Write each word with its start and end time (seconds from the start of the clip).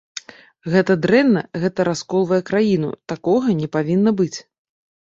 Гэта 0.75 0.95
дрэнна, 1.03 1.43
гэта 1.65 1.87
расколвае 1.91 2.41
краіну, 2.49 2.91
такога 3.15 3.47
не 3.63 3.73
павінна 3.79 4.17
быць. 4.25 4.35